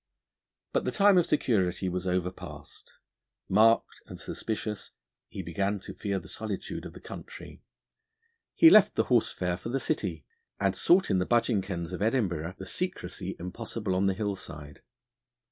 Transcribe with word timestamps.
But 0.73 0.83
the 0.83 0.89
time 0.91 1.19
of 1.19 1.27
security 1.27 1.87
was 1.87 2.07
overpast. 2.07 2.89
Marked 3.47 4.01
and 4.07 4.19
suspicious, 4.19 4.89
he 5.27 5.43
began 5.43 5.79
to 5.81 5.93
fear 5.93 6.17
the 6.17 6.27
solitude 6.27 6.85
of 6.85 6.93
the 6.93 6.99
country; 6.99 7.61
he 8.55 8.71
left 8.71 8.95
the 8.95 9.03
horse 9.13 9.31
fair 9.31 9.57
for 9.57 9.69
the 9.69 9.79
city, 9.79 10.25
and 10.59 10.75
sought 10.75 11.11
in 11.11 11.19
the 11.19 11.27
budging 11.27 11.61
kens 11.61 11.93
of 11.93 12.01
Edinburgh 12.01 12.55
the 12.57 12.65
secrecy 12.65 13.35
impossible 13.37 13.93
on 13.93 14.07
the 14.07 14.15
hill 14.15 14.35
side. 14.35 14.81